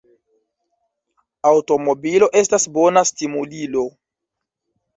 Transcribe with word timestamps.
Aŭtomobilo 1.49 2.31
estas 2.43 2.67
bona 2.81 3.05
stimulilo. 3.13 3.87